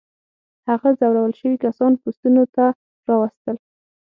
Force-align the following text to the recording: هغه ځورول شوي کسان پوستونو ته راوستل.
هغه 0.69 0.89
ځورول 0.99 1.31
شوي 1.39 1.57
کسان 1.65 1.91
پوستونو 2.01 2.43
ته 2.55 2.65
راوستل. 3.07 3.57